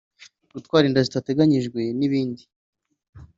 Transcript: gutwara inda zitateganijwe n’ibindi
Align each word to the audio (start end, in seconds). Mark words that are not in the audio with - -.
gutwara 0.53 0.83
inda 0.87 1.01
zitateganijwe 1.07 1.81
n’ibindi 1.99 2.43